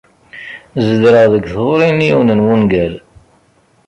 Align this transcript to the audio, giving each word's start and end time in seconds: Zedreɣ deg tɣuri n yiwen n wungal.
Zedreɣ 0.87 1.25
deg 1.33 1.45
tɣuri 1.51 1.89
n 1.91 2.05
yiwen 2.07 2.29
n 2.37 2.43
wungal. 2.45 2.93